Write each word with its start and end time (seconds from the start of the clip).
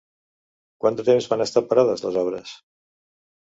Quant 0.83 0.97
de 1.01 1.05
temps 1.11 1.29
van 1.35 1.47
estar 1.47 1.65
parades 1.69 2.05
les 2.09 2.21
obres? 2.25 2.59